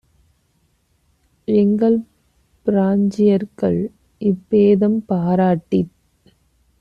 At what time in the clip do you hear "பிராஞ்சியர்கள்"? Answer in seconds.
2.65-3.79